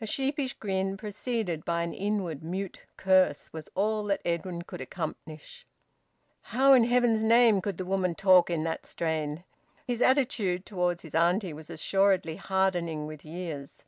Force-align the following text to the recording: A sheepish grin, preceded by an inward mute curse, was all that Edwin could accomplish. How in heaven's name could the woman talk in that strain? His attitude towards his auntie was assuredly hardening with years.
A 0.00 0.06
sheepish 0.06 0.54
grin, 0.54 0.96
preceded 0.96 1.62
by 1.62 1.82
an 1.82 1.92
inward 1.92 2.42
mute 2.42 2.80
curse, 2.96 3.52
was 3.52 3.68
all 3.74 4.04
that 4.04 4.22
Edwin 4.24 4.62
could 4.62 4.80
accomplish. 4.80 5.66
How 6.40 6.72
in 6.72 6.84
heaven's 6.84 7.22
name 7.22 7.60
could 7.60 7.76
the 7.76 7.84
woman 7.84 8.14
talk 8.14 8.48
in 8.48 8.64
that 8.64 8.86
strain? 8.86 9.44
His 9.86 10.00
attitude 10.00 10.64
towards 10.64 11.02
his 11.02 11.14
auntie 11.14 11.52
was 11.52 11.68
assuredly 11.68 12.36
hardening 12.36 13.06
with 13.06 13.26
years. 13.26 13.84